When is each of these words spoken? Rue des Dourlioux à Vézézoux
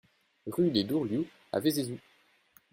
Rue 0.47 0.71
des 0.71 0.83
Dourlioux 0.83 1.27
à 1.51 1.59
Vézézoux 1.59 1.99